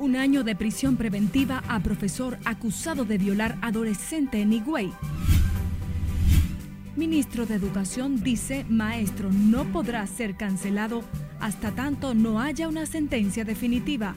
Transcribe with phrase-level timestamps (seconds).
[0.00, 4.92] Un año de prisión preventiva a profesor acusado de violar adolescente en Higüey.
[6.94, 11.02] Ministro de Educación dice maestro no podrá ser cancelado
[11.40, 14.14] hasta tanto no haya una sentencia definitiva.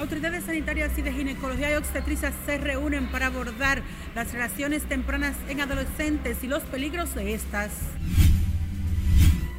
[0.00, 3.82] Autoridades sanitarias y de ginecología y obstetricia se reúnen para abordar
[4.16, 7.70] las relaciones tempranas en adolescentes y los peligros de estas.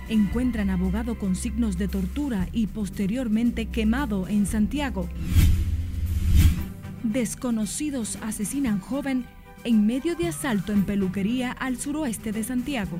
[0.09, 5.07] Encuentran abogado con signos de tortura y posteriormente quemado en Santiago.
[7.03, 9.25] Desconocidos asesinan joven
[9.63, 12.99] en medio de asalto en peluquería al suroeste de Santiago.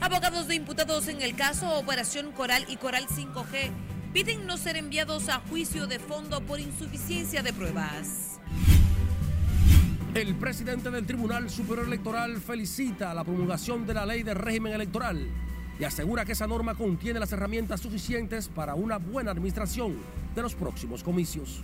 [0.00, 3.70] Abogados de imputados en el caso Operación Coral y Coral 5G
[4.12, 8.40] piden no ser enviados a juicio de fondo por insuficiencia de pruebas.
[10.16, 15.28] El presidente del Tribunal Superior Electoral felicita la promulgación de la ley de régimen electoral
[15.78, 19.94] y asegura que esa norma contiene las herramientas suficientes para una buena administración
[20.34, 21.62] de los próximos comicios.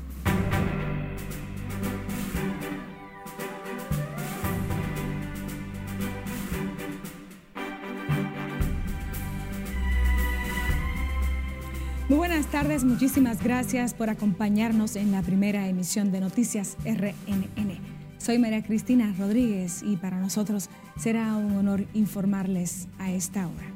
[12.10, 18.01] Muy buenas tardes, muchísimas gracias por acompañarnos en la primera emisión de Noticias RNN.
[18.22, 23.66] Soy María Cristina Rodríguez y para nosotros será un honor informarles a esta hora.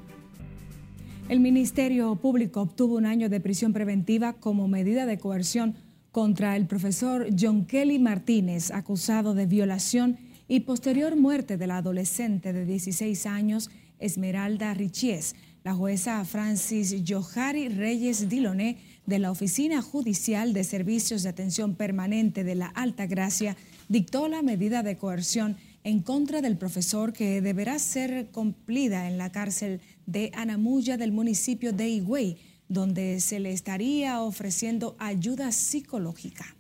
[1.29, 5.75] El Ministerio Público obtuvo un año de prisión preventiva como medida de coerción
[6.13, 12.53] contra el profesor John Kelly Martínez, acusado de violación y posterior muerte de la adolescente
[12.53, 20.53] de 16 años Esmeralda Richies, la jueza Francis Johari Reyes Diloné de la Oficina Judicial
[20.53, 23.57] de Servicios de Atención Permanente de la Alta Gracia
[23.89, 29.31] dictó la medida de coerción en contra del profesor que deberá ser cumplida en la
[29.31, 36.57] cárcel de Anamuya del municipio de Higüey, donde se le estaría ofreciendo ayuda psicológica.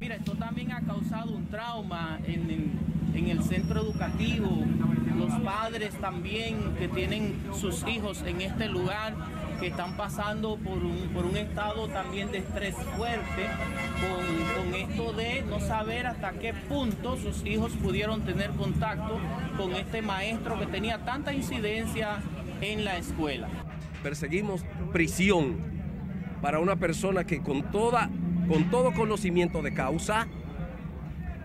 [0.00, 2.72] Mira, esto también ha causado un trauma en,
[3.14, 4.64] en el centro educativo,
[5.16, 9.14] los padres también que tienen sus hijos en este lugar,
[9.64, 13.46] que están pasando por un, por un estado también de estrés fuerte,
[13.98, 19.18] con, esto de no saber hasta qué punto sus hijos pudieron tener contacto
[19.56, 22.18] con este maestro que tenía tanta incidencia
[22.60, 23.48] en la escuela.
[24.02, 25.56] Perseguimos prisión
[26.42, 28.10] para una persona que con, toda,
[28.46, 30.28] con todo conocimiento de causa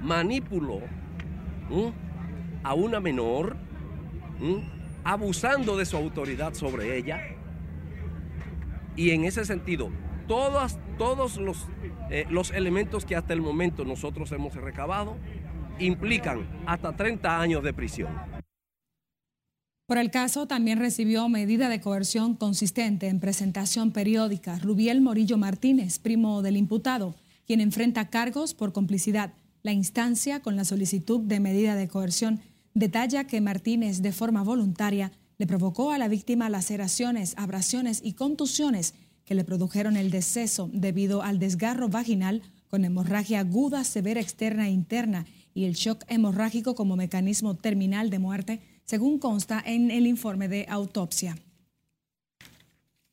[0.01, 0.81] manipuló
[2.63, 3.55] a una menor,
[5.05, 7.38] abusando de su autoridad sobre ella.
[8.99, 9.91] Y en ese sentido,
[10.27, 11.67] todos, los,
[12.11, 15.15] eh, los elementos que hasta el momento nosotros hemos recabado
[15.79, 18.09] implican hasta 30 años de prisión.
[19.85, 25.97] Por el caso, también recibió medida de coerción consistente en presentación periódica Rubiel Morillo Martínez,
[25.97, 27.15] primo del imputado,
[27.47, 29.31] quien enfrenta cargos por complicidad.
[29.63, 32.41] La instancia, con la solicitud de medida de coerción,
[32.73, 38.93] detalla que Martínez, de forma voluntaria, le provocó a la víctima laceraciones, abrasiones y contusiones
[39.23, 44.71] que le produjeron el deceso debido al desgarro vaginal con hemorragia aguda, severa externa e
[44.71, 50.49] interna y el shock hemorrágico como mecanismo terminal de muerte, según consta en el informe
[50.49, 51.37] de autopsia.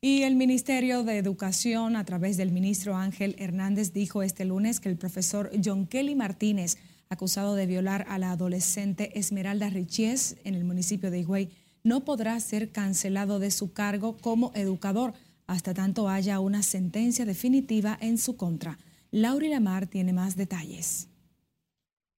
[0.01, 4.89] Y el Ministerio de Educación, a través del ministro Ángel Hernández, dijo este lunes que
[4.89, 6.77] el profesor John Kelly Martínez,
[7.09, 11.49] acusado de violar a la adolescente Esmeralda Richies en el municipio de Higüey,
[11.87, 15.13] no podrá ser cancelado de su cargo como educador
[15.47, 18.77] hasta tanto haya una sentencia definitiva en su contra.
[19.09, 21.07] Laura Lamar tiene más detalles.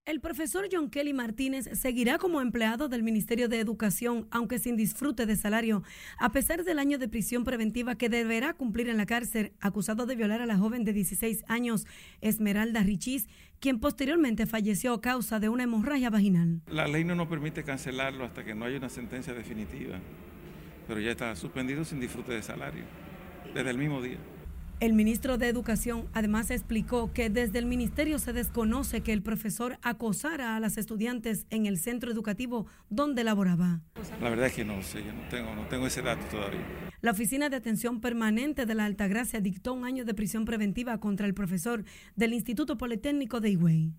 [0.06, 5.26] El profesor John Kelly Martínez seguirá como empleado del Ministerio de Educación, aunque sin disfrute
[5.26, 5.82] de salario,
[6.18, 10.16] a pesar del año de prisión preventiva que deberá cumplir en la cárcel, acusado de
[10.16, 11.86] violar a la joven de 16 años,
[12.22, 13.28] Esmeralda Richis,
[13.60, 16.62] quien posteriormente falleció a causa de una hemorragia vaginal.
[16.66, 20.00] La ley no nos permite cancelarlo hasta que no haya una sentencia definitiva,
[20.88, 22.84] pero ya está suspendido sin disfrute de salario,
[23.54, 24.18] desde el mismo día.
[24.80, 29.76] El ministro de Educación además explicó que desde el ministerio se desconoce que el profesor
[29.82, 33.82] acosara a las estudiantes en el centro educativo donde laboraba.
[34.22, 36.64] La verdad es que no sé, yo no tengo, no tengo ese dato todavía.
[37.02, 41.26] La Oficina de Atención Permanente de la Altagracia dictó un año de prisión preventiva contra
[41.26, 41.84] el profesor
[42.16, 43.92] del Instituto Politécnico de Higüey.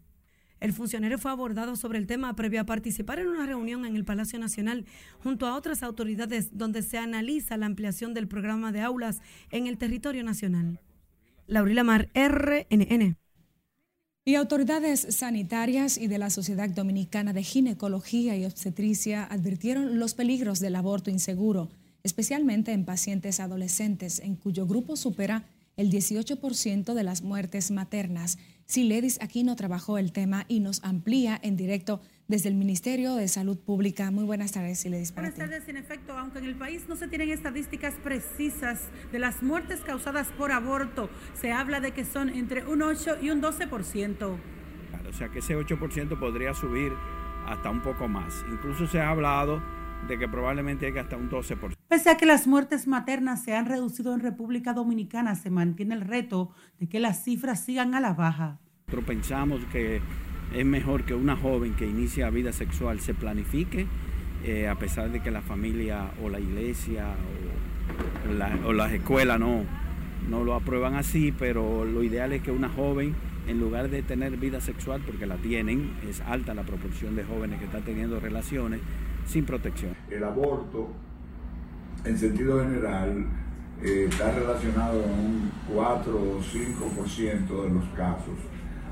[0.62, 4.06] El funcionario fue abordado sobre el tema previo a participar en una reunión en el
[4.06, 4.86] Palacio Nacional
[5.22, 9.20] junto a otras autoridades donde se analiza la ampliación del programa de aulas
[9.50, 10.80] en el territorio nacional.
[11.48, 13.18] Laurila Mar, RNN.
[14.24, 20.62] Y autoridades sanitarias y de la Sociedad Dominicana de Ginecología y Obstetricia advirtieron los peligros
[20.62, 21.70] del aborto inseguro
[22.04, 25.46] especialmente en pacientes adolescentes, en cuyo grupo supera
[25.78, 28.38] el 18% de las muertes maternas.
[28.66, 33.60] Siledis Aquino trabajó el tema y nos amplía en directo desde el Ministerio de Salud
[33.60, 34.10] Pública.
[34.12, 35.14] Muy buenas tardes, Siledis.
[35.14, 35.68] Buenas tardes.
[35.68, 40.30] En efecto, aunque en el país no se tienen estadísticas precisas de las muertes causadas
[40.38, 44.38] por aborto, se habla de que son entre un 8 y un 12%.
[45.10, 46.94] O sea que ese 8% podría subir
[47.46, 48.46] hasta un poco más.
[48.50, 49.62] Incluso se ha hablado
[50.08, 51.76] de que probablemente llegue hasta un 12%.
[51.88, 56.02] Pese a que las muertes maternas se han reducido en República Dominicana, se mantiene el
[56.02, 58.60] reto de que las cifras sigan a la baja.
[58.88, 60.02] Nosotros pensamos que
[60.54, 63.88] es mejor que una joven que inicia vida sexual se planifique,
[64.44, 67.08] eh, a pesar de que la familia o la iglesia
[68.66, 69.64] o, las escuelas no,
[70.30, 73.16] no lo aprueban así, pero lo ideal es que una joven,
[73.48, 77.60] en lugar de tener vida sexual, porque la tienen, es alta la proporción de jóvenes
[77.60, 78.80] que están teniendo relaciones
[79.26, 79.96] sin protección.
[80.10, 80.90] El aborto,
[82.06, 83.26] en sentido general,
[83.84, 88.36] eh, está relacionado con un 4 o 5% de los casos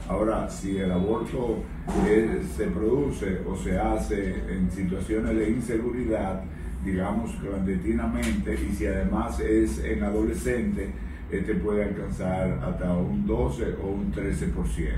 [0.10, 1.64] Ahora, si el aborto
[2.08, 6.42] eh, se produce o se hace en situaciones de inseguridad,
[6.84, 10.92] digamos clandestinamente, y si además es en adolescente,
[11.30, 14.94] este puede alcanzar hasta un 12 o un 13%.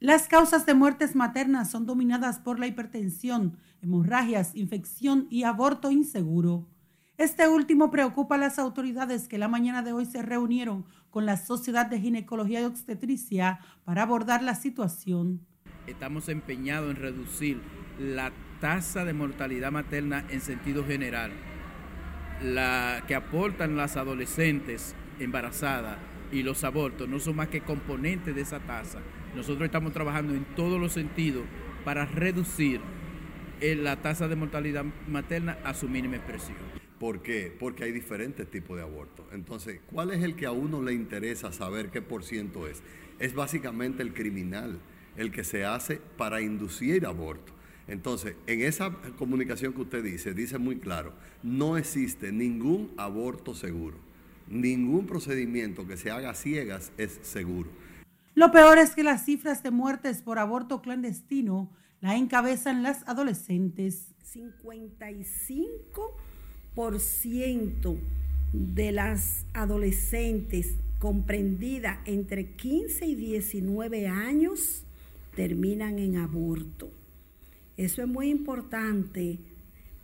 [0.00, 6.66] Las causas de muertes maternas son dominadas por la hipertensión, hemorragias, infección y aborto inseguro.
[7.18, 11.38] Este último preocupa a las autoridades que la mañana de hoy se reunieron con la
[11.38, 15.40] Sociedad de Ginecología y Obstetricia para abordar la situación.
[15.86, 17.60] Estamos empeñados en reducir
[17.98, 21.30] la tasa de mortalidad materna en sentido general,
[22.42, 25.96] la que aportan las adolescentes embarazadas
[26.32, 28.98] y los abortos no son más que componentes de esa tasa.
[29.34, 31.44] Nosotros estamos trabajando en todos los sentidos
[31.84, 32.80] para reducir
[33.60, 36.56] la tasa de mortalidad materna a su mínima expresión.
[36.98, 37.54] ¿Por qué?
[37.58, 39.26] Porque hay diferentes tipos de abortos.
[39.32, 42.82] Entonces, ¿cuál es el que a uno le interesa saber qué por ciento es?
[43.18, 44.78] Es básicamente el criminal,
[45.16, 47.52] el que se hace para inducir aborto.
[47.88, 51.12] Entonces, en esa comunicación que usted dice, dice muy claro,
[51.42, 53.96] no existe ningún aborto seguro.
[54.48, 57.70] Ningún procedimiento que se haga a ciegas es seguro.
[58.34, 61.70] Lo peor es que las cifras de muertes por aborto clandestino
[62.00, 64.08] la encabezan las adolescentes.
[64.22, 66.16] 55
[66.98, 67.96] ciento
[68.52, 74.84] de las adolescentes comprendidas entre 15 y 19 años
[75.34, 76.90] terminan en aborto.
[77.76, 79.38] Eso es muy importante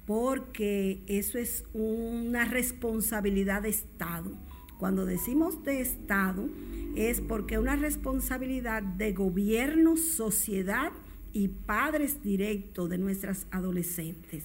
[0.07, 4.31] porque eso es una responsabilidad de Estado.
[4.79, 6.49] Cuando decimos de Estado
[6.97, 10.93] es porque es una responsabilidad de gobierno, sociedad
[11.33, 14.45] y padres directos de nuestras adolescentes.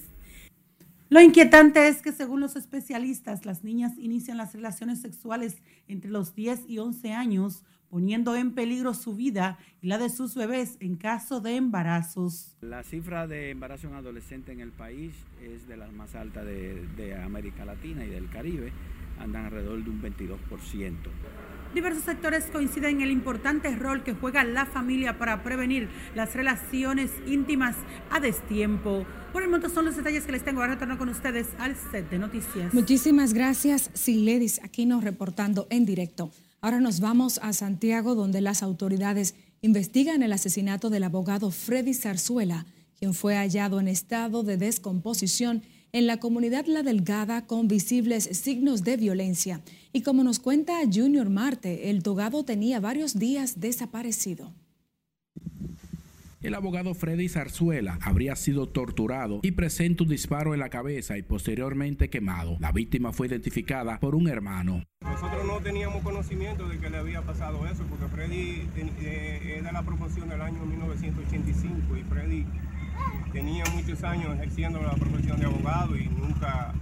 [1.10, 6.36] Lo inquietante es que según los especialistas, las niñas inician las relaciones sexuales entre los
[6.36, 10.98] 10 y 11 años, poniendo en peligro su vida y la de sus bebés en
[10.98, 12.58] caso de embarazos.
[12.60, 16.86] La cifra de embarazo en adolescente en el país es de las más altas de,
[16.98, 18.74] de América Latina y del Caribe,
[19.18, 20.94] andan alrededor de un 22%.
[21.78, 27.12] Diversos sectores coinciden en el importante rol que juega la familia para prevenir las relaciones
[27.28, 27.76] íntimas
[28.10, 29.06] a destiempo.
[29.32, 30.62] Por el momento son los detalles que les tengo.
[30.62, 32.74] Ahora retorno con ustedes al set de noticias.
[32.74, 36.32] Muchísimas gracias, Siledis, aquí nos reportando en directo.
[36.62, 42.66] Ahora nos vamos a Santiago, donde las autoridades investigan el asesinato del abogado Freddy Zarzuela,
[42.98, 48.84] quien fue hallado en estado de descomposición en la comunidad La Delgada con visibles signos
[48.84, 49.62] de violencia.
[49.94, 54.54] Y como nos cuenta Junior Marte, el togado tenía varios días desaparecido.
[56.40, 61.24] El abogado Freddy Zarzuela habría sido torturado y presenta un disparo en la cabeza y
[61.24, 62.58] posteriormente quemado.
[62.60, 64.84] La víctima fue identificada por un hermano.
[65.02, 69.82] Nosotros no teníamos conocimiento de que le había pasado eso porque Freddy eh, era la
[69.82, 72.46] promoción del año 1985 y Freddy
[73.32, 76.74] tenía muchos años ejerciendo la profesión de abogado y nunca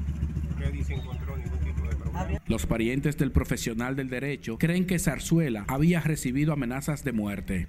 [0.57, 2.39] Freddy se encontró ningún tipo de problema.
[2.47, 7.67] Los parientes del profesional del derecho creen que Zarzuela había recibido amenazas de muerte.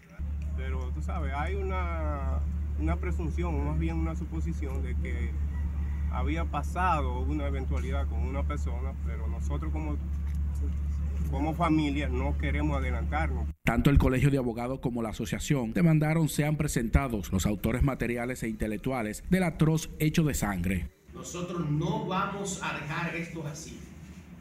[0.57, 2.41] Pero tú sabes, hay una,
[2.79, 5.31] una presunción, o más bien una suposición de que
[6.13, 9.97] había pasado una eventualidad con una persona, pero nosotros como
[11.31, 13.49] como familia no queremos adelantarnos.
[13.65, 18.49] Tanto el Colegio de Abogados como la asociación demandaron sean presentados los autores materiales e
[18.49, 20.89] intelectuales del atroz hecho de sangre.
[21.15, 23.79] Nosotros no vamos a dejar esto así.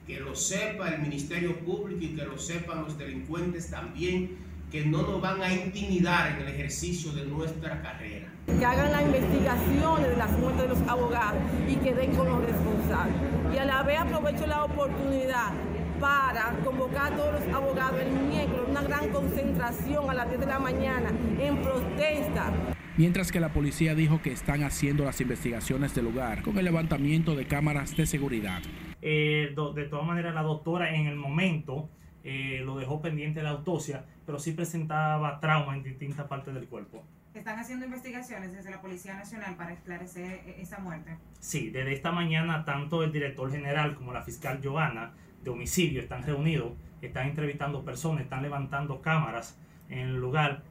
[0.06, 4.38] Que lo sepa el Ministerio Público y que lo sepan los delincuentes también,
[4.72, 8.28] que no nos van a intimidar en el ejercicio de nuestra carrera.
[8.46, 12.46] Que hagan las investigaciones de las muertes de los abogados y que den con los
[12.46, 13.16] responsables.
[13.54, 15.54] Y a la vez aprovecho la oportunidad
[16.00, 20.46] para convocar a todos los abogados el miércoles, una gran concentración a las 10 de
[20.46, 22.52] la mañana en protesta.
[22.98, 27.36] Mientras que la policía dijo que están haciendo las investigaciones del lugar con el levantamiento
[27.36, 28.62] de cámaras de seguridad.
[29.02, 31.90] Eh, de todas maneras, la doctora en el momento
[32.24, 36.68] eh, lo dejó pendiente de la autopsia, pero sí presentaba trauma en distintas partes del
[36.68, 37.04] cuerpo.
[37.34, 41.18] ¿Están haciendo investigaciones desde la Policía Nacional para esclarecer e-, esa muerte?
[41.40, 45.12] Sí, desde esta mañana tanto el director general como la fiscal Joana
[45.46, 49.58] de homicidio están reunidos, están entrevistando personas, están levantando cámaras
[49.90, 50.64] en el lugar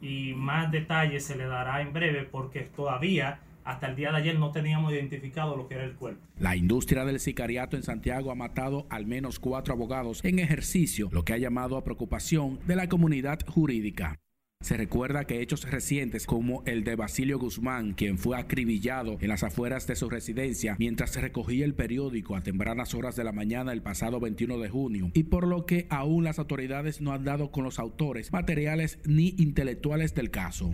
[0.00, 4.38] y más detalles se le dará en breve porque todavía hasta el día de ayer
[4.38, 6.20] no teníamos identificado lo que era el cuerpo.
[6.38, 11.24] La industria del sicariato en Santiago ha matado al menos cuatro abogados en ejercicio, lo
[11.24, 14.18] que ha llamado a preocupación de la comunidad jurídica.
[14.64, 19.44] Se recuerda que hechos recientes como el de Basilio Guzmán, quien fue acribillado en las
[19.44, 23.82] afueras de su residencia mientras recogía el periódico a tempranas horas de la mañana el
[23.82, 27.62] pasado 21 de junio, y por lo que aún las autoridades no han dado con
[27.62, 30.72] los autores materiales ni intelectuales del caso.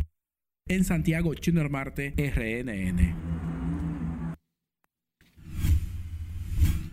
[0.68, 3.49] En Santiago, Chino Marte, RNN.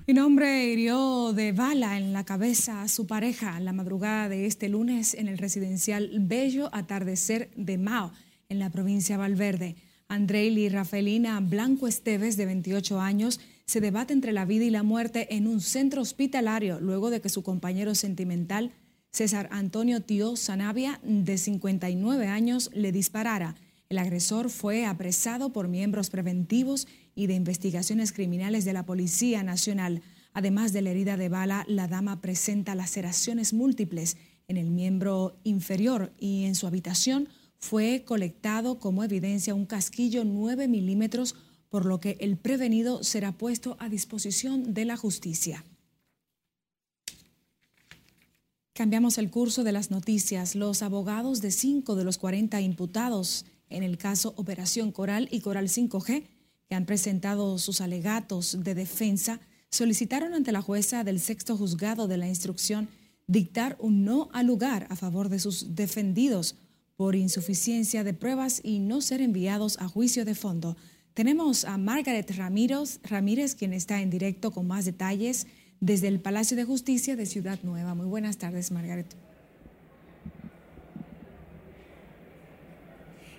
[0.09, 4.69] Un hombre hirió de bala en la cabeza a su pareja la madrugada de este
[4.69, 8.13] lunes en el residencial Bello Atardecer de Mao,
[8.47, 9.75] en la provincia de Valverde.
[10.09, 15.35] y Rafaelina Blanco Esteves, de 28 años, se debate entre la vida y la muerte
[15.35, 18.71] en un centro hospitalario luego de que su compañero sentimental,
[19.11, 23.55] César Antonio Tío Sanavia, de 59 años, le disparara.
[23.89, 26.87] El agresor fue apresado por miembros preventivos
[27.17, 30.03] y de investigaciones criminales de la Policía Nacional.
[30.33, 36.13] Además de la herida de bala, la dama presenta laceraciones múltiples en el miembro inferior
[36.19, 41.35] y en su habitación fue colectado como evidencia un casquillo 9 milímetros,
[41.69, 45.65] por lo que el prevenido será puesto a disposición de la justicia.
[48.73, 50.53] Cambiamos el curso de las noticias.
[50.53, 55.67] Los abogados de cinco de los 40 imputados en el caso Operación Coral y Coral
[55.67, 56.36] 5G,
[56.69, 62.17] que han presentado sus alegatos de defensa, solicitaron ante la jueza del sexto juzgado de
[62.17, 62.89] la instrucción
[63.27, 66.55] dictar un no al lugar a favor de sus defendidos
[66.95, 70.77] por insuficiencia de pruebas y no ser enviados a juicio de fondo.
[71.13, 75.47] Tenemos a Margaret Ramírez, Ramírez, quien está en directo con más detalles
[75.79, 77.95] desde el Palacio de Justicia de Ciudad Nueva.
[77.95, 79.15] Muy buenas tardes, Margaret.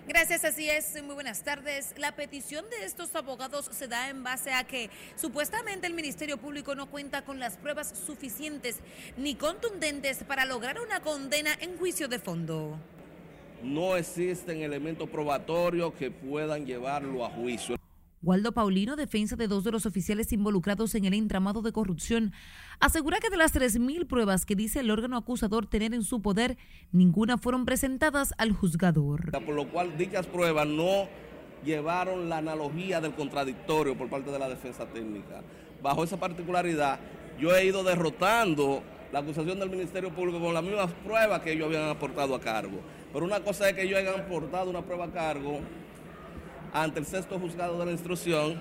[0.09, 1.03] Gracias, así es.
[1.05, 1.93] Muy buenas tardes.
[1.99, 6.75] La petición de estos abogados se da en base a que supuestamente el Ministerio Público
[6.75, 8.77] no cuenta con las pruebas suficientes
[9.19, 12.79] ni contundentes para lograr una condena en juicio de fondo.
[13.63, 17.77] No existen elementos probatorios que puedan llevarlo a juicio.
[18.23, 22.33] Waldo Paulino, defensa de dos de los oficiales involucrados en el entramado de corrupción,
[22.81, 26.57] asegura que de las 3.000 pruebas que dice el órgano acusador tener en su poder,
[26.93, 29.31] ninguna fueron presentadas al juzgador.
[29.33, 31.09] Por lo cual dichas pruebas no
[31.65, 35.43] llevaron la analogía del contradictorio por parte de la defensa técnica.
[35.83, 36.99] Bajo esa particularidad,
[37.39, 38.83] yo he ido derrotando
[39.13, 42.81] la acusación del Ministerio Público con las mismas pruebas que ellos habían aportado a cargo.
[43.13, 45.61] Pero una cosa es que ellos hayan aportado una prueba a cargo
[46.73, 48.61] ante el sexto juzgado de la instrucción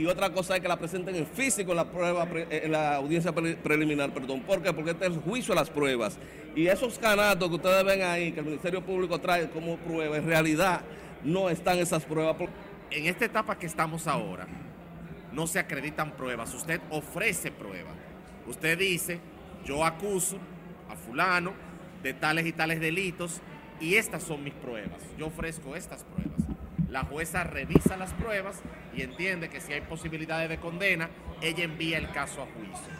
[0.00, 3.32] y otra cosa es que la presenten en físico en la prueba en la audiencia
[3.32, 4.40] preliminar, perdón.
[4.40, 4.62] ¿Por?
[4.74, 6.18] Porque este es el juicio a las pruebas.
[6.56, 10.24] Y esos canatos que ustedes ven ahí, que el Ministerio Público trae como prueba, en
[10.24, 10.80] realidad
[11.22, 12.34] no están esas pruebas.
[12.90, 14.46] En esta etapa que estamos ahora,
[15.32, 17.94] no se acreditan pruebas, usted ofrece pruebas.
[18.46, 19.20] Usted dice,
[19.66, 20.38] yo acuso
[20.88, 21.52] a fulano
[22.02, 23.42] de tales y tales delitos
[23.80, 25.02] y estas son mis pruebas.
[25.18, 26.40] Yo ofrezco estas pruebas.
[26.88, 28.62] La jueza revisa las pruebas
[28.94, 32.92] y entiende que si hay posibilidades de condena, ella envía el caso a juicio.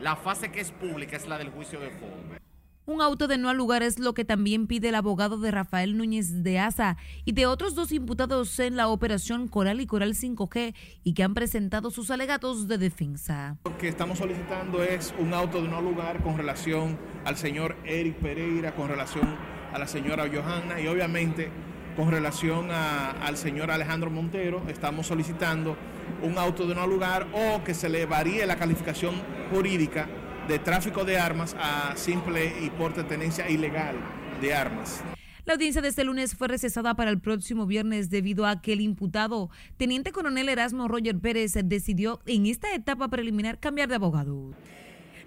[0.00, 2.40] La fase que es pública es la del juicio de fondo.
[2.86, 5.96] Un auto de no al lugar es lo que también pide el abogado de Rafael
[5.96, 10.74] Núñez de Asa y de otros dos imputados en la operación Coral y Coral 5G
[11.04, 13.58] y que han presentado sus alegatos de defensa.
[13.64, 18.16] Lo que estamos solicitando es un auto de no lugar con relación al señor Eric
[18.16, 19.36] Pereira, con relación
[19.72, 21.50] a la señora Johanna y obviamente
[21.96, 25.76] con relación al señor Alejandro Montero, estamos solicitando
[26.22, 29.14] un auto de no lugar o que se le varíe la calificación
[29.52, 30.08] jurídica
[30.48, 33.96] de tráfico de armas a simple y porte tenencia ilegal
[34.40, 35.02] de armas.
[35.44, 38.80] La audiencia de este lunes fue recesada para el próximo viernes debido a que el
[38.80, 44.52] imputado, teniente coronel Erasmo Roger Pérez, decidió en esta etapa preliminar cambiar de abogado.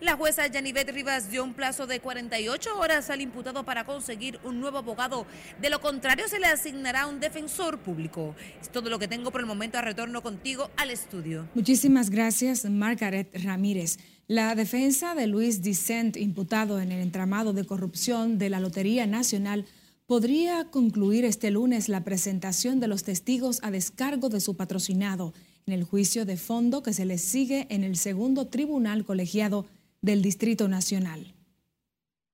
[0.04, 4.60] La jueza Yanivet Rivas dio un plazo de 48 horas al imputado para conseguir un
[4.60, 5.26] nuevo abogado.
[5.62, 8.36] De lo contrario, se le asignará un defensor público.
[8.62, 9.78] Es todo lo que tengo por el momento.
[9.78, 11.48] A retorno contigo al estudio.
[11.56, 13.98] Muchísimas gracias, Margaret Ramírez.
[14.28, 19.66] La defensa de Luis Dicent, imputado en el entramado de corrupción de la Lotería Nacional,
[20.06, 25.34] podría concluir este lunes la presentación de los testigos a descargo de su patrocinado
[25.66, 29.66] en el juicio de fondo que se le sigue en el segundo tribunal colegiado
[30.04, 31.34] del Distrito Nacional.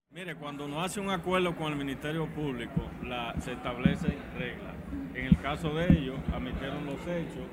[0.10, 2.90] Mire, cuando uno hace un acuerdo con el Ministerio Público,
[3.42, 4.76] se establecen reglas.
[5.14, 7.46] En el caso de ellos, admitieron los hechos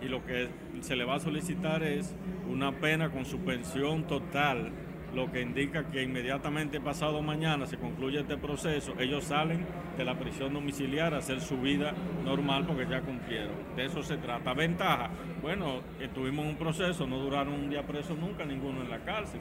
[0.00, 0.48] y lo que
[0.80, 2.14] se le va a solicitar es
[2.48, 4.70] una pena con suspensión total,
[5.12, 9.66] lo que indica que inmediatamente pasado mañana se concluye este proceso, ellos salen
[9.98, 13.74] de la prisión domiciliaria a hacer su vida normal porque ya cumplieron.
[13.74, 14.54] De eso se trata.
[14.54, 15.10] Ventaja,
[15.42, 19.40] bueno, estuvimos en un proceso, no duraron un día preso nunca ninguno en la cárcel.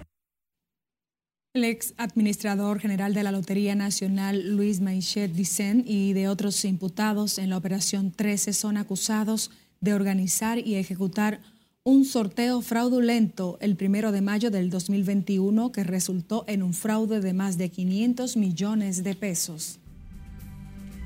[1.55, 7.37] El ex administrador general de la Lotería Nacional, Luis Maichet Dicen, y de otros imputados
[7.37, 11.41] en la Operación 13 son acusados de organizar y ejecutar
[11.83, 17.33] un sorteo fraudulento el primero de mayo del 2021 que resultó en un fraude de
[17.33, 19.77] más de 500 millones de pesos.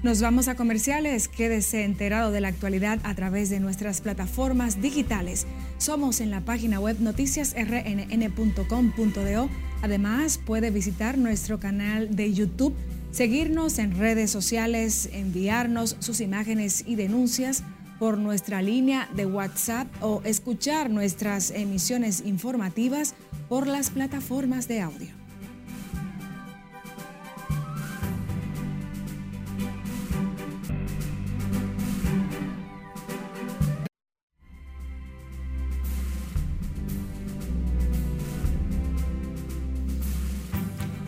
[0.04, 1.28] Nos vamos a comerciales.
[1.28, 5.48] Quédese enterado de la actualidad a través de nuestras plataformas digitales.
[5.80, 9.50] Somos en la página web noticiasrnn.com.do
[9.82, 12.74] Además, puede visitar nuestro canal de YouTube,
[13.12, 17.64] seguirnos en redes sociales, enviarnos sus imágenes y denuncias
[18.00, 23.16] por nuestra línea de WhatsApp o escuchar nuestras emisiones informativas
[23.50, 25.17] por las plataformas de audio.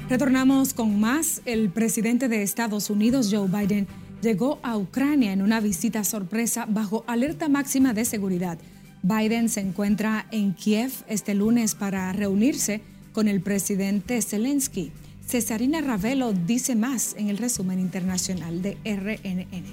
[0.10, 1.44] Retornamos con más.
[1.46, 3.86] El presidente de Estados Unidos, Joe Biden,
[4.24, 8.58] llegó a Ucrania en una visita sorpresa bajo alerta máxima de seguridad.
[9.04, 12.82] Biden se encuentra en Kiev este lunes para reunirse
[13.14, 14.92] con el presidente Zelensky.
[15.28, 19.64] Cesarina Ravelo dice más en el resumen internacional de RNN.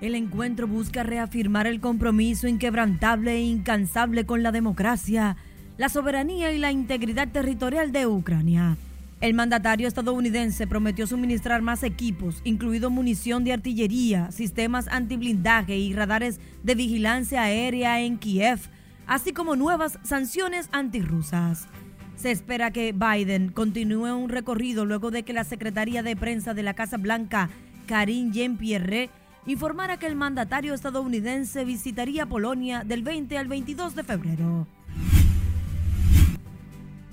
[0.00, 5.36] El encuentro busca reafirmar el compromiso inquebrantable e incansable con la democracia
[5.80, 8.76] la soberanía y la integridad territorial de Ucrania.
[9.22, 16.38] El mandatario estadounidense prometió suministrar más equipos, incluido munición de artillería, sistemas antiblindaje y radares
[16.62, 18.60] de vigilancia aérea en Kiev,
[19.06, 21.66] así como nuevas sanciones antirrusas.
[22.14, 26.62] Se espera que Biden continúe un recorrido luego de que la Secretaría de Prensa de
[26.62, 27.48] la Casa Blanca,
[27.86, 29.08] Karine Jean-Pierre,
[29.46, 34.66] informara que el mandatario estadounidense visitaría Polonia del 20 al 22 de febrero.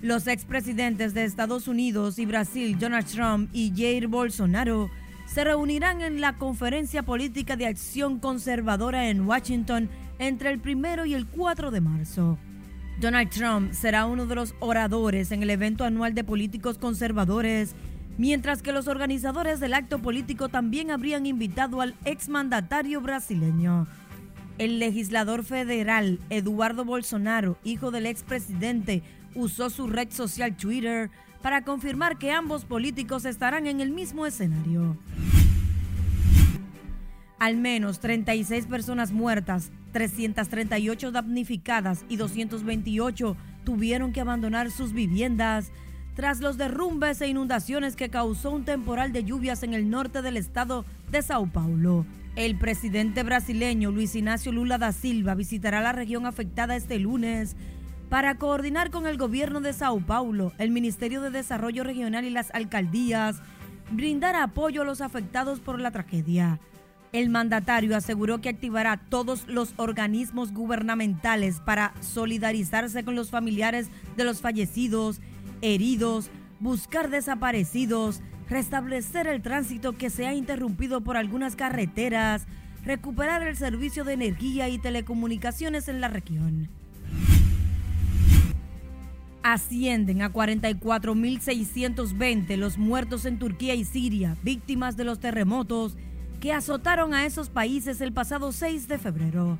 [0.02, 4.92] Los expresidentes de Estados Unidos y Brasil, Donald Trump y Jair Bolsonaro,
[5.26, 11.16] se reunirán en la Conferencia Política de Acción Conservadora en Washington entre el primero y
[11.16, 12.38] el 4 de marzo.
[13.02, 17.74] Donald Trump será uno de los oradores en el evento anual de políticos conservadores,
[18.20, 23.88] mientras que los organizadores del acto político también habrían invitado al exmandatario brasileño.
[24.60, 29.04] El legislador federal Eduardo Bolsonaro, hijo del expresidente
[29.38, 31.10] usó su red social Twitter
[31.42, 34.98] para confirmar que ambos políticos estarán en el mismo escenario.
[37.40, 45.72] Al menos 36 personas muertas, 338 damnificadas y 228 tuvieron que abandonar sus viviendas
[46.16, 50.36] tras los derrumbes e inundaciones que causó un temporal de lluvias en el norte del
[50.36, 52.08] estado de Sao Paulo.
[52.36, 57.56] El presidente brasileño Luis Ignacio Lula da Silva visitará la región afectada este lunes
[58.10, 62.52] para coordinar con el gobierno de Sao Paulo, el Ministerio de Desarrollo Regional y las
[62.52, 63.42] alcaldías,
[63.92, 66.60] brindar apoyo a los afectados por la tragedia.
[67.12, 74.24] El mandatario aseguró que activará todos los organismos gubernamentales para solidarizarse con los familiares de
[74.24, 75.22] los fallecidos,
[75.62, 82.46] heridos, buscar desaparecidos, restablecer el tránsito que se ha interrumpido por algunas carreteras,
[82.84, 86.70] recuperar el servicio de energía y telecomunicaciones en la región
[89.54, 95.96] ascienden a 44.620 los muertos en Turquía y Siria, víctimas de los terremotos
[96.42, 99.58] que azotaron a esos países el pasado 6 de febrero.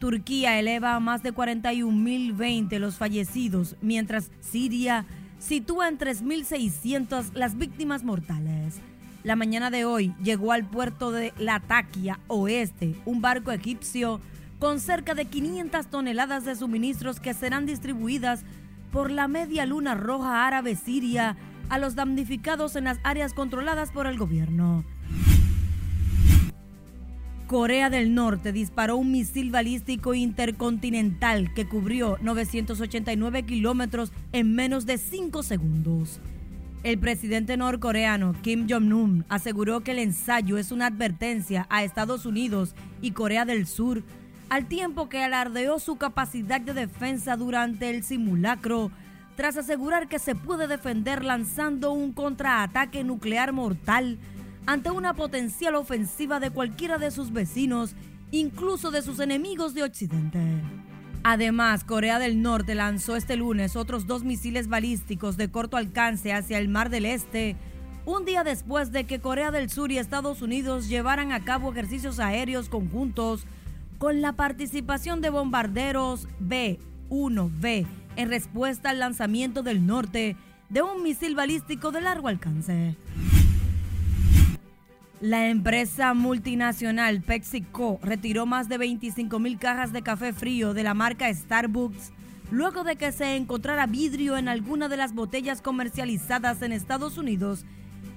[0.00, 5.06] Turquía eleva a más de 41.020 los fallecidos, mientras Siria
[5.38, 8.80] sitúa en 3.600 las víctimas mortales.
[9.22, 14.20] La mañana de hoy llegó al puerto de Latakia Oeste un barco egipcio
[14.58, 18.42] con cerca de 500 toneladas de suministros que serán distribuidas
[18.92, 21.36] por la Media Luna Roja Árabe Siria
[21.68, 24.84] a los damnificados en las áreas controladas por el gobierno.
[27.46, 34.98] Corea del Norte disparó un misil balístico intercontinental que cubrió 989 kilómetros en menos de
[34.98, 36.20] 5 segundos.
[36.82, 42.74] El presidente norcoreano Kim Jong-un aseguró que el ensayo es una advertencia a Estados Unidos
[43.00, 44.04] y Corea del Sur,
[44.48, 48.90] al tiempo que alardeó su capacidad de defensa durante el simulacro,
[49.36, 54.18] tras asegurar que se puede defender lanzando un contraataque nuclear mortal
[54.66, 57.94] ante una potencial ofensiva de cualquiera de sus vecinos,
[58.30, 60.40] incluso de sus enemigos de Occidente.
[61.24, 66.58] Además, Corea del Norte lanzó este lunes otros dos misiles balísticos de corto alcance hacia
[66.58, 67.56] el Mar del Este,
[68.06, 72.18] un día después de que Corea del Sur y Estados Unidos llevaran a cabo ejercicios
[72.18, 73.46] aéreos conjuntos
[73.98, 80.36] con la participación de bombarderos B-1B en respuesta al lanzamiento del norte
[80.68, 82.96] de un misil balístico de largo alcance.
[85.20, 90.94] La empresa multinacional PepsiCo retiró más de 25 mil cajas de café frío de la
[90.94, 92.12] marca Starbucks
[92.52, 97.66] luego de que se encontrara vidrio en alguna de las botellas comercializadas en Estados Unidos,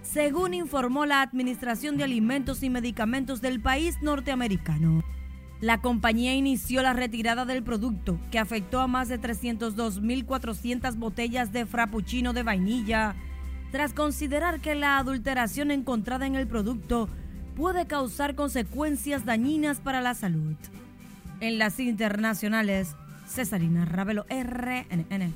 [0.04, 5.04] según informó la Administración de Alimentos y Medicamentos del país norteamericano.
[5.62, 11.67] La compañía inició la retirada del producto, que afectó a más de 302.400 botellas de
[11.67, 13.15] frappuccino de vainilla,
[13.71, 17.10] tras considerar que la adulteración encontrada en el producto
[17.56, 20.56] puede causar consecuencias dañinas para la salud.
[21.41, 22.95] En las internacionales,
[23.28, 25.34] Cesarina Ravelo, RNN.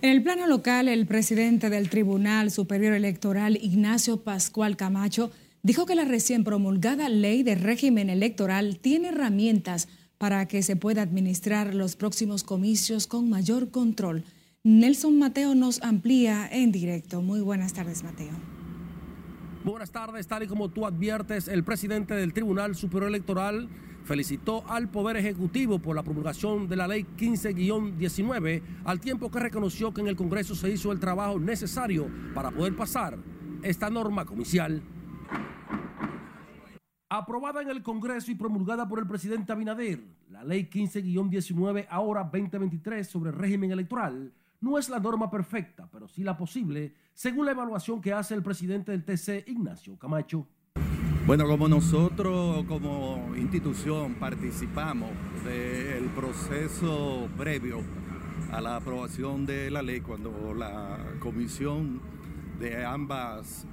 [0.00, 5.94] En el plano local, el presidente del Tribunal Superior Electoral, Ignacio Pascual Camacho, dijo que
[5.94, 11.96] la recién promulgada ley de régimen electoral tiene herramientas para que se pueda administrar los
[11.96, 14.24] próximos comicios con mayor control.
[14.64, 17.22] Nelson Mateo nos amplía en directo.
[17.22, 18.32] Muy buenas tardes, Mateo.
[19.64, 23.68] Buenas tardes, tal y como tú adviertes, el presidente del Tribunal Superior Electoral
[24.04, 29.92] felicitó al Poder Ejecutivo por la promulgación de la Ley 15-19, al tiempo que reconoció
[29.92, 33.18] que en el Congreso se hizo el trabajo necesario para poder pasar
[33.62, 34.82] esta norma comicial.
[37.10, 43.08] Aprobada en el Congreso y promulgada por el presidente Abinader, la Ley 15-19, ahora 2023,
[43.08, 48.02] sobre régimen electoral, no es la norma perfecta, pero sí la posible, según la evaluación
[48.02, 50.46] que hace el presidente del TC, Ignacio Camacho.
[51.26, 55.08] Bueno, como nosotros como institución participamos
[55.46, 57.80] del proceso previo
[58.52, 62.02] a la aprobación de la ley, cuando la comisión
[62.60, 63.66] de ambas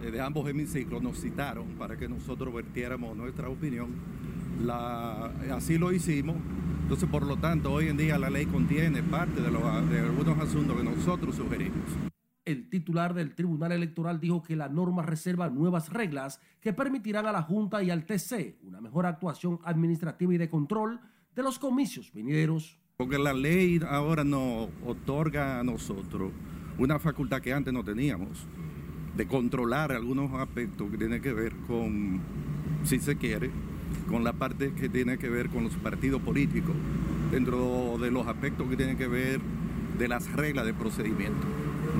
[0.00, 3.90] de ambos hemiciclos nos citaron para que nosotros vertiéramos nuestra opinión,
[4.64, 6.36] la, así lo hicimos.
[6.82, 10.76] Entonces, por lo tanto, hoy en día la ley contiene parte de, de algunos asuntos
[10.76, 11.84] que nosotros sugerimos.
[12.44, 17.32] El titular del Tribunal Electoral dijo que la norma reserva nuevas reglas que permitirán a
[17.32, 20.98] la Junta y al TC una mejor actuación administrativa y de control
[21.36, 22.78] de los comicios venideros.
[22.96, 26.32] Porque la ley ahora nos otorga a nosotros
[26.78, 28.46] una facultad que antes no teníamos,
[29.18, 32.20] de controlar algunos aspectos que tienen que ver con,
[32.84, 33.50] si se quiere,
[34.08, 36.74] con la parte que tiene que ver con los partidos políticos,
[37.32, 39.40] dentro de los aspectos que tienen que ver
[39.98, 41.48] de las reglas de procedimiento.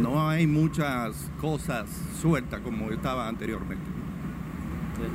[0.01, 1.91] No hay muchas cosas
[2.23, 3.85] sueltas como estaba anteriormente.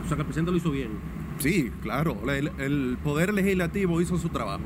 [0.03, 0.91] O sea que el presidente lo hizo bien.
[1.39, 2.17] Sí, claro.
[2.29, 4.63] El, el, Poder Legislativo hizo su trabajo.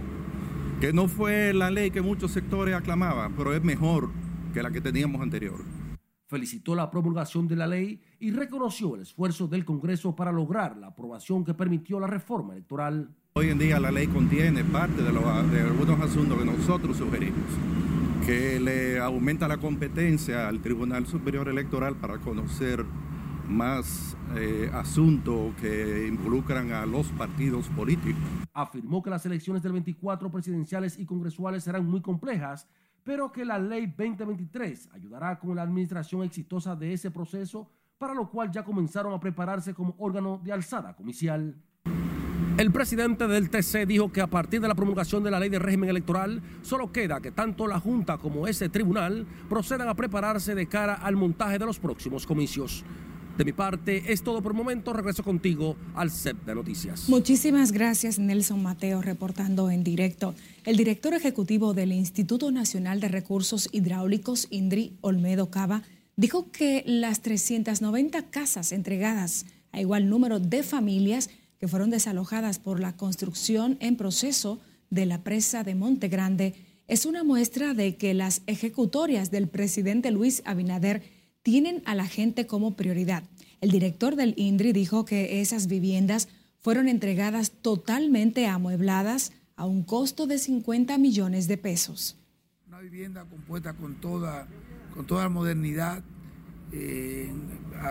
[0.82, 4.10] Que no fue la ley que muchos sectores aclamaban, pero es mejor
[4.56, 5.77] que la que teníamos anterior.
[6.28, 10.88] Felicitó la promulgación de la ley y reconoció el esfuerzo del Congreso para lograr la
[10.88, 13.10] aprobación que permitió la reforma electoral.
[13.34, 17.46] Hoy en día la ley contiene parte de, lo, de algunos asuntos que nosotros sugerimos
[18.28, 22.84] que le aumenta la competencia al Tribunal Superior Electoral para conocer
[23.48, 28.22] más eh, asuntos que involucran a los partidos políticos.
[28.54, 32.68] Afirmó que las elecciones del 24 presidenciales y congresuales serán muy complejas,
[33.08, 38.30] pero que la ley 2023 ayudará con la administración exitosa de ese proceso, para lo
[38.30, 41.56] cual ya comenzaron a prepararse como órgano de alzada comicial.
[42.58, 45.58] El presidente del TC dijo que a partir de la promulgación de la ley de
[45.58, 50.68] régimen electoral, solo queda que tanto la Junta como ese tribunal procedan a prepararse de
[50.68, 52.84] cara al montaje de los próximos comicios.
[53.38, 54.94] De mi parte, es todo por momento.
[54.94, 57.08] Regreso contigo al set de noticias.
[57.08, 60.34] Muchísimas gracias, Nelson Mateo, reportando en directo.
[60.66, 65.84] El director ejecutivo del Instituto Nacional de Recursos Hidráulicos, INDRI, Olmedo Cava,
[66.16, 72.80] dijo que las 390 casas entregadas a igual número de familias que fueron desalojadas por
[72.80, 76.56] la construcción en proceso de la presa de Monte Grande
[76.88, 81.17] es una muestra de que las ejecutorias del presidente Luis Abinader
[81.48, 83.24] tienen a la gente como prioridad.
[83.62, 86.28] El director del INDRI dijo que esas viviendas
[86.60, 92.18] fueron entregadas totalmente amuebladas a un costo de 50 millones de pesos.
[92.68, 94.46] Una vivienda compuesta con toda,
[94.94, 96.04] con toda la modernidad,
[96.74, 97.32] eh,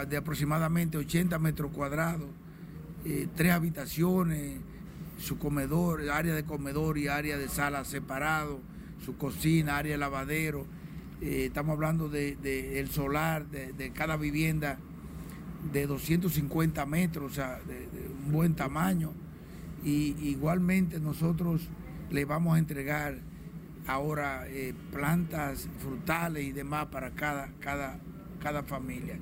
[0.07, 2.29] de aproximadamente 80 metros cuadrados,
[3.07, 4.59] eh, tres habitaciones,
[5.17, 8.61] su comedor, área de comedor y área de sala separado,
[9.03, 10.67] su cocina, área de lavadero.
[11.21, 14.79] Eh, estamos hablando del de, el solar de, cada vivienda
[15.73, 17.89] de 250 metros, o sea, de,
[18.25, 19.13] un buen tamaño.
[19.85, 21.63] Y igualmente nosotros
[22.11, 23.19] le vamos a entregar
[23.87, 27.99] ahora eh, plantas frutales y demás para cada, cada,
[28.41, 29.19] cada familia.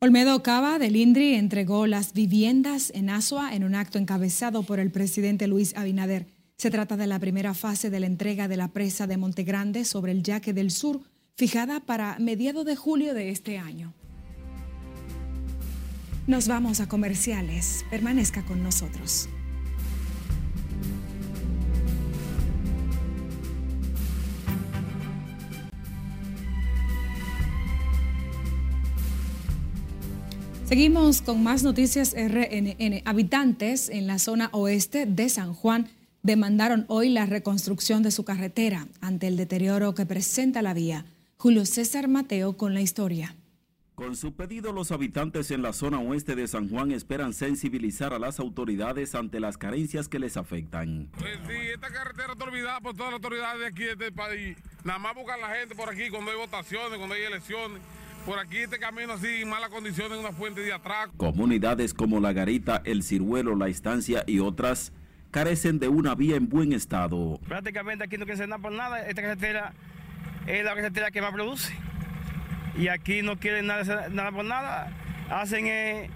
[0.00, 4.90] Olmedo Cava del INDRI entregó las viviendas en Asua en un acto encabezado por el
[4.90, 6.26] presidente Luis Abinader.
[6.62, 10.12] Se trata de la primera fase de la entrega de la presa de Montegrande sobre
[10.12, 11.00] el Yaque del Sur,
[11.34, 13.92] fijada para mediados de julio de este año.
[16.28, 17.84] Nos vamos a comerciales.
[17.90, 19.28] Permanezca con nosotros.
[30.66, 33.02] Seguimos con más noticias RNN.
[33.04, 35.88] Habitantes en la zona oeste de San Juan
[36.22, 41.04] demandaron hoy la reconstrucción de su carretera ante el deterioro que presenta la vía.
[41.36, 43.36] Julio César Mateo con la historia.
[43.94, 48.18] Con su pedido, los habitantes en la zona oeste de San Juan esperan sensibilizar a
[48.18, 51.10] las autoridades ante las carencias que les afectan.
[51.18, 54.56] Pues sí, esta carretera está olvidada por todas las autoridades de aquí de este país.
[54.82, 57.82] Nada más buscan la gente por aquí cuando hay votaciones, cuando hay elecciones.
[58.24, 61.12] Por aquí este camino así en malas condiciones, una fuente de atraco.
[61.16, 64.92] Comunidades como La Garita, El Ciruelo, La Estancia y otras
[65.32, 67.40] carecen de una vía en buen estado.
[67.48, 69.00] Prácticamente aquí no quieren nada por nada.
[69.08, 69.72] Esta carretera
[70.46, 71.74] es la carretera que más produce.
[72.78, 74.92] Y aquí no quieren nada, nada por nada.
[75.30, 76.10] Hacen eh,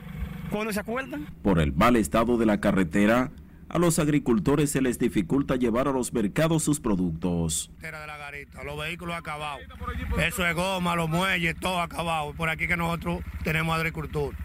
[0.50, 1.26] cuando se acuerdan.
[1.42, 3.30] Por el mal estado de la carretera,
[3.70, 7.70] a los agricultores se les dificulta llevar a los mercados sus productos.
[7.80, 9.62] De la garita, los vehículos acabados.
[10.18, 12.34] Eso es goma, los muelles, todo acabado.
[12.34, 14.36] Por aquí que nosotros tenemos agricultura.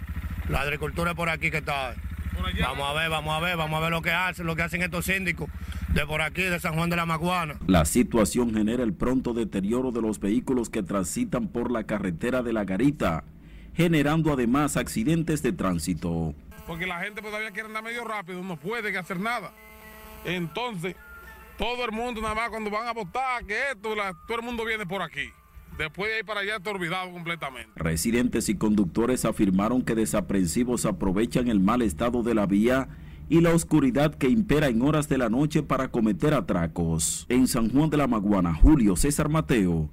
[0.47, 1.93] La agricultura es por aquí que está.
[2.61, 4.81] Vamos a ver, vamos a ver, vamos a ver lo que hacen, lo que hacen
[4.81, 5.49] estos síndicos
[5.89, 7.57] de por aquí, de San Juan de la Maguana.
[7.67, 12.53] La situación genera el pronto deterioro de los vehículos que transitan por la carretera de
[12.53, 13.23] la Garita,
[13.73, 16.33] generando además accidentes de tránsito
[16.71, 19.51] porque la gente todavía quiere andar medio rápido, no puede hacer nada.
[20.23, 20.95] Entonces,
[21.57, 23.93] todo el mundo nada más cuando van a votar, que esto,
[24.25, 25.33] todo el mundo viene por aquí.
[25.77, 27.71] Después de ahí para allá está olvidado completamente.
[27.75, 32.89] Residentes y conductores afirmaron que desaprensivos aprovechan el mal estado de la vía
[33.29, 37.25] y la oscuridad que impera en horas de la noche para cometer atracos.
[37.29, 39.89] En San Juan de la Maguana, Julio César Mateo,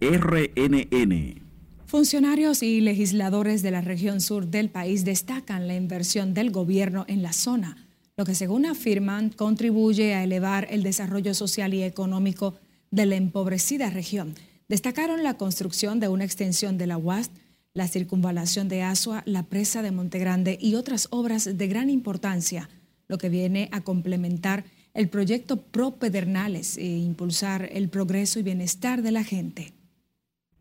[0.00, 1.42] RNN.
[1.86, 7.22] Funcionarios y legisladores de la región sur del país destacan la inversión del gobierno en
[7.22, 7.76] la zona,
[8.16, 12.54] lo que según afirman contribuye a elevar el desarrollo social y económico
[12.90, 14.34] de la empobrecida región.
[14.68, 17.30] Destacaron la construcción de una extensión de la UAS,
[17.72, 22.68] la circunvalación de Asua, la presa de Montegrande y otras obras de gran importancia,
[23.06, 29.02] lo que viene a complementar el proyecto Pro Pedernales e impulsar el progreso y bienestar
[29.02, 29.76] de la gente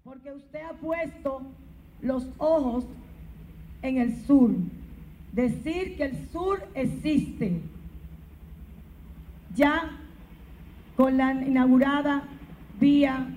[0.05, 1.41] porque usted ha puesto
[2.03, 2.85] los ojos
[3.81, 4.51] en el sur.
[5.33, 7.59] Decir que el sur existe.
[9.55, 9.97] Ya
[10.95, 12.23] con la inaugurada
[12.79, 13.27] vía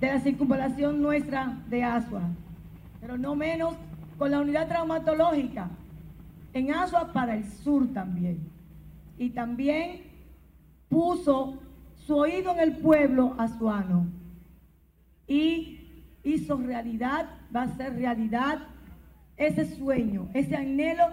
[0.00, 2.22] de la circunvalación nuestra de Asua,
[3.00, 3.74] pero no menos
[4.18, 5.68] con la unidad traumatológica
[6.52, 8.38] en Asua para el sur también.
[9.18, 10.02] Y también
[10.88, 11.58] puso
[11.94, 14.06] su oído en el pueblo asuano
[15.26, 15.80] y
[16.22, 18.58] hizo realidad, va a ser realidad
[19.36, 21.04] ese sueño, ese anhelo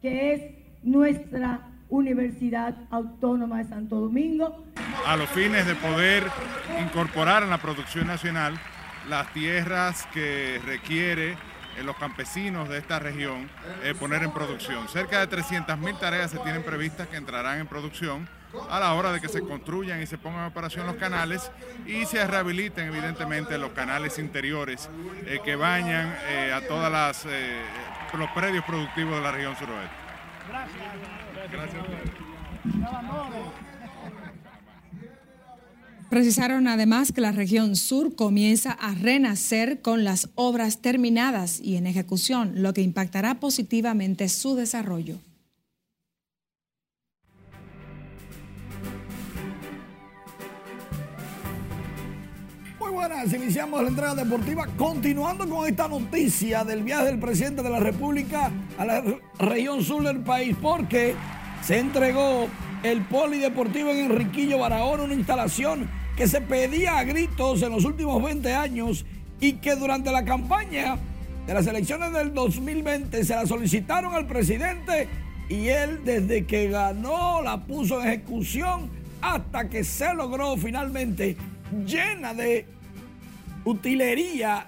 [0.00, 0.42] que es
[0.82, 4.64] nuestra Universidad Autónoma de Santo Domingo.
[5.06, 6.24] A los fines de poder
[6.80, 8.58] incorporar en la producción nacional
[9.08, 11.32] las tierras que requiere
[11.76, 13.48] eh, los campesinos de esta región
[13.82, 14.88] eh, poner en producción.
[14.88, 18.28] Cerca de 300.000 tareas se tienen previstas que entrarán en producción
[18.68, 21.52] a la hora de que se construyan y se pongan en operación los canales
[21.86, 24.90] y se rehabiliten evidentemente los canales interiores
[25.26, 26.12] eh, que bañan
[26.54, 27.62] a todos eh,
[28.18, 29.94] los predios productivos de la región suroeste.
[30.50, 31.80] Gracias.
[36.10, 41.86] Precisaron además que la región sur comienza a renacer con las obras terminadas y en
[41.86, 44.56] ejecución, lo que impactará positivamente su
[52.90, 53.32] buenas.
[53.32, 58.50] Iniciamos la entrega deportiva continuando con esta noticia del viaje del presidente de la República
[58.78, 59.04] a la
[59.38, 61.14] región sur del país porque
[61.62, 62.48] se entregó
[62.82, 68.22] el polideportivo en Enriquillo Barahona, una instalación que se pedía a gritos en los últimos
[68.22, 69.06] 20 años
[69.40, 70.98] y que durante la campaña
[71.46, 75.08] de las elecciones del 2020 se la solicitaron al presidente
[75.48, 78.90] y él desde que ganó la puso en ejecución
[79.22, 81.38] hasta que se logró finalmente
[81.86, 82.66] llena de
[83.64, 84.66] utilería.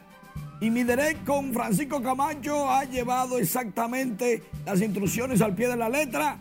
[0.59, 5.91] Y mi derecho con Francisco Camacho ha llevado exactamente las instrucciones al pie de la
[5.91, 6.39] letra.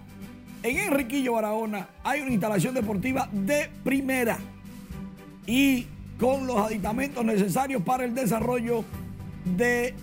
[0.64, 4.38] En Enriquillo Barahona hay una instalación deportiva de primera
[5.46, 5.88] y
[6.20, 8.86] con los aditamentos necesarios para el desarrollo
[9.58, 9.94] de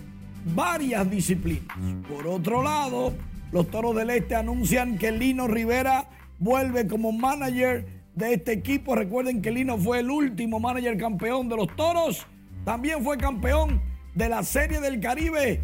[0.53, 1.75] varias disciplinas.
[2.07, 3.13] Por otro lado,
[3.51, 8.95] los Toros del Este anuncian que Lino Rivera vuelve como manager de este equipo.
[8.95, 12.25] Recuerden que Lino fue el último manager campeón de los Toros.
[12.65, 13.79] También fue campeón
[14.15, 15.61] de la Serie del Caribe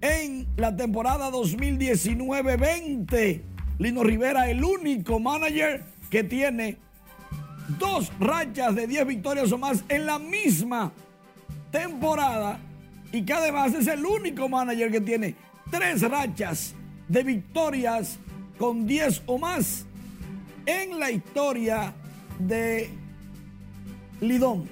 [0.00, 3.42] en la temporada 2019-20.
[3.78, 6.78] Lino Rivera, el único manager que tiene
[7.78, 10.92] dos rachas de 10 victorias o más en la misma
[11.70, 12.58] temporada
[13.12, 15.34] y que además es el único manager que tiene
[15.70, 16.74] tres rachas
[17.08, 18.18] de victorias
[18.58, 19.86] con 10 o más
[20.66, 21.92] en la historia
[22.38, 22.90] de
[24.20, 24.68] Lidón.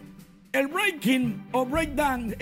[0.53, 2.35] El breaking o breakdown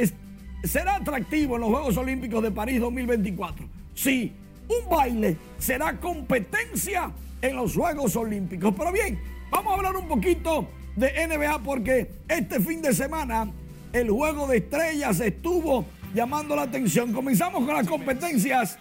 [0.63, 3.67] será atractivo en los Juegos Olímpicos de París 2024.
[3.95, 4.33] Sí,
[4.69, 7.13] un baile será competencia
[7.43, 8.75] en los Juegos Olímpicos.
[8.77, 9.19] Pero bien,
[9.55, 13.51] vamos a hablar un poquito de NBA porque este fin de semana
[13.93, 17.13] el juego de estrellas estuvo llamando la atención.
[17.13, 18.77] Comenzamos con las competencias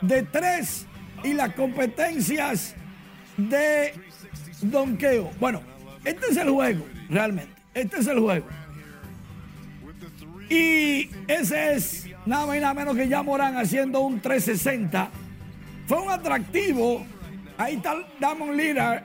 [0.00, 0.86] de tres
[1.22, 2.74] y las competencias
[3.36, 3.94] de
[4.62, 5.30] donqueo.
[5.38, 5.62] Bueno,
[6.04, 7.54] este es el juego, realmente.
[7.72, 8.46] Este es el juego.
[10.50, 15.10] Y ese es nada más y nada menos que ya Morán haciendo un 360.
[15.86, 17.06] Fue un atractivo.
[17.56, 19.04] Ahí está Damon Lillard,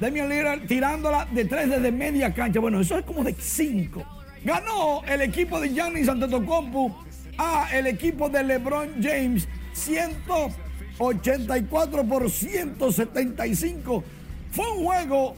[0.00, 2.58] Damian Lillard tirándola de tres desde media cancha.
[2.58, 4.02] Bueno, eso es como de cinco.
[4.42, 7.04] Ganó el equipo de Giannis Antetokounmpo
[7.36, 14.02] a el equipo de LeBron James 184 por 175.
[14.50, 15.36] Fue un juego,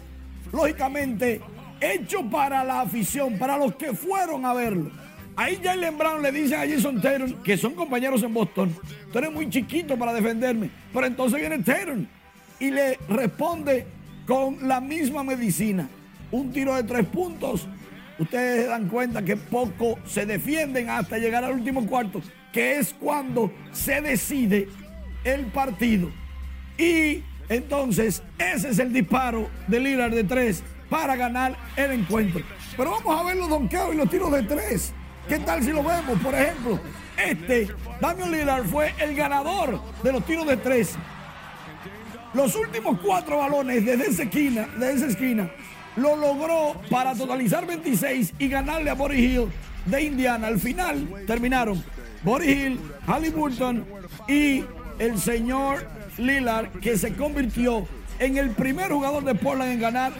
[0.52, 1.40] lógicamente,
[1.80, 4.92] hecho para la afición, para los que fueron a verlo.
[5.34, 8.72] Ahí Jalen Brown le dice a Jason Taylor, que son compañeros en Boston,
[9.10, 10.70] tú eres muy chiquito para defenderme.
[10.92, 11.98] Pero entonces viene Taylor
[12.60, 13.84] y le responde
[14.32, 15.90] con la misma medicina.
[16.30, 17.68] Un tiro de tres puntos.
[18.18, 22.94] Ustedes se dan cuenta que poco se defienden hasta llegar al último cuarto, que es
[22.94, 24.70] cuando se decide
[25.24, 26.10] el partido.
[26.78, 32.42] Y entonces ese es el disparo de Lillard de tres para ganar el encuentro.
[32.74, 34.94] Pero vamos a ver los donkeos y los tiros de tres.
[35.28, 36.18] ¿Qué tal si lo vemos?
[36.20, 36.80] Por ejemplo,
[37.22, 37.68] este,
[38.00, 40.96] Damian Lillard fue el ganador de los tiros de tres.
[42.34, 45.50] Los últimos cuatro balones desde esa esquina, de esquina,
[45.96, 49.48] lo logró para totalizar 26 y ganarle a Boris Hill
[49.84, 50.46] de Indiana.
[50.46, 51.84] Al final terminaron
[52.22, 53.84] Boris Hill, Halliburton
[54.28, 54.64] y
[54.98, 57.86] el señor Lillard, que se convirtió
[58.18, 60.12] en el primer jugador de Portland en ganar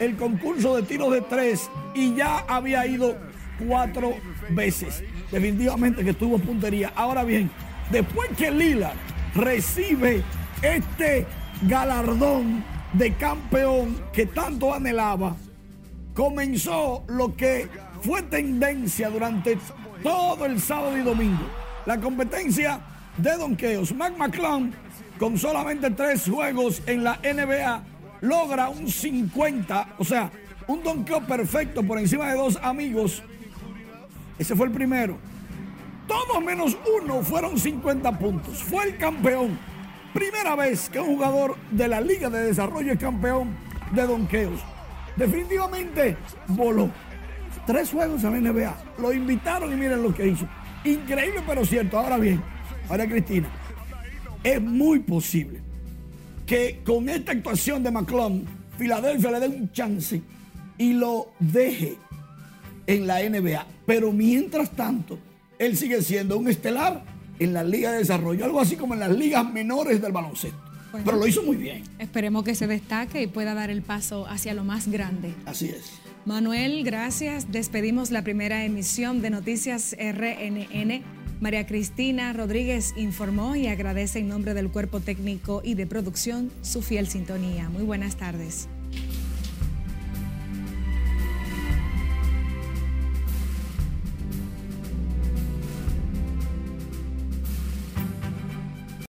[0.00, 3.16] el concurso de tiros de tres y ya había ido
[3.66, 4.14] cuatro
[4.50, 5.04] veces.
[5.30, 6.90] Definitivamente que estuvo puntería.
[6.96, 7.50] Ahora bien,
[7.90, 8.96] después que Lillard
[9.34, 10.22] recibe
[10.62, 11.26] este
[11.62, 15.36] galardón de campeón que tanto anhelaba,
[16.14, 17.68] comenzó lo que
[18.02, 19.58] fue tendencia durante
[20.02, 21.44] todo el sábado y domingo.
[21.86, 22.80] La competencia
[23.16, 23.94] de donkeos.
[23.94, 24.72] Mac McClung,
[25.18, 27.82] con solamente tres juegos en la NBA,
[28.20, 30.30] logra un 50, o sea,
[30.66, 33.22] un donkeo perfecto por encima de dos amigos.
[34.38, 35.16] Ese fue el primero.
[36.06, 38.62] Todos menos uno fueron 50 puntos.
[38.62, 39.58] Fue el campeón.
[40.18, 43.54] Primera vez que un jugador de la Liga de Desarrollo es campeón
[43.92, 44.58] de donkeos.
[45.14, 46.16] Definitivamente
[46.48, 46.90] voló.
[47.64, 48.76] Tres juegos en la NBA.
[48.98, 50.48] Lo invitaron y miren lo que hizo.
[50.82, 52.00] Increíble pero cierto.
[52.00, 52.42] Ahora bien,
[52.88, 53.48] María Cristina,
[54.42, 55.60] es muy posible
[56.44, 58.42] que con esta actuación de McClung,
[58.76, 60.20] Filadelfia le dé un chance
[60.78, 61.96] y lo deje
[62.88, 63.64] en la NBA.
[63.86, 65.16] Pero mientras tanto,
[65.60, 67.04] él sigue siendo un estelar
[67.38, 70.58] en la Liga de Desarrollo, algo así como en las ligas menores del baloncesto.
[71.04, 71.82] Pero lo hizo muy bien.
[71.98, 75.34] Esperemos que se destaque y pueda dar el paso hacia lo más grande.
[75.44, 75.92] Así es.
[76.24, 77.52] Manuel, gracias.
[77.52, 81.02] Despedimos la primera emisión de Noticias RNN.
[81.40, 86.82] María Cristina Rodríguez informó y agradece en nombre del cuerpo técnico y de producción su
[86.82, 87.68] fiel sintonía.
[87.68, 88.68] Muy buenas tardes.